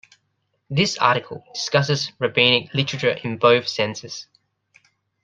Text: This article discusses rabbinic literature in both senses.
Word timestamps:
This 0.67 0.97
article 0.97 1.43
discusses 1.53 2.11
rabbinic 2.17 2.73
literature 2.73 3.11
in 3.23 3.37
both 3.37 3.67
senses. 3.67 4.25